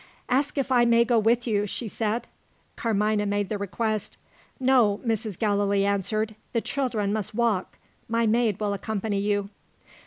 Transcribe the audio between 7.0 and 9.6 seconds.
must walk. My maid will accompany you."